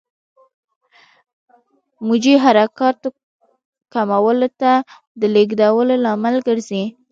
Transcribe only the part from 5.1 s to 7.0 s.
د لېږدولو لامل ګرځي.